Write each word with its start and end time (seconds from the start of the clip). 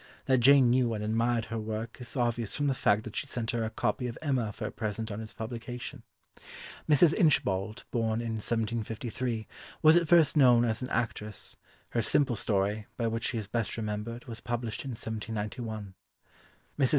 That 0.25 0.39
Jane 0.39 0.71
knew 0.71 0.95
and 0.95 1.03
admired 1.03 1.45
her 1.53 1.59
work 1.59 1.97
is 2.01 2.17
obvious 2.17 2.55
from 2.55 2.65
the 2.65 2.73
fact 2.73 3.03
that 3.03 3.15
she 3.15 3.27
sent 3.27 3.51
her 3.51 3.63
a 3.63 3.69
copy 3.69 4.07
of 4.07 4.17
Emma 4.19 4.51
for 4.51 4.65
a 4.65 4.71
present 4.71 5.11
on 5.11 5.21
its 5.21 5.31
publication. 5.31 6.01
Mrs. 6.89 7.13
Inchbald, 7.13 7.83
born 7.91 8.19
in 8.19 8.31
1753, 8.41 9.47
was 9.83 9.95
at 9.95 10.07
first 10.07 10.35
known 10.35 10.65
as 10.65 10.81
an 10.81 10.89
actress, 10.89 11.55
her 11.89 12.01
Simple 12.01 12.35
Story, 12.35 12.87
by 12.97 13.05
which 13.05 13.25
she 13.27 13.37
is 13.37 13.45
best 13.45 13.77
remembered, 13.77 14.25
was 14.25 14.41
published 14.41 14.83
in 14.85 14.89
1791. 14.93 15.93
Mrs. 16.79 16.89